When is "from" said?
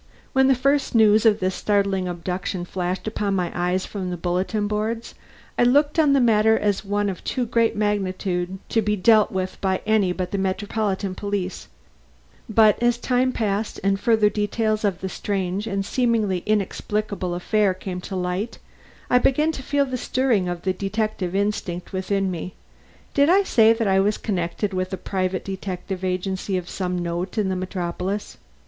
3.85-4.09